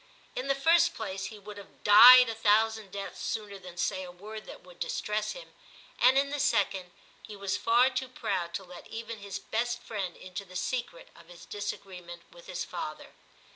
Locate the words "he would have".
1.25-1.83